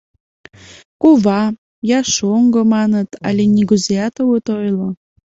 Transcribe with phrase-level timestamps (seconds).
[1.01, 4.89] —«Кува»я «шоҥго» маныт але нигузеат огыт ойло.